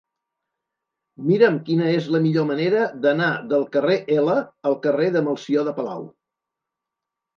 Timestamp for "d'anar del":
3.05-3.67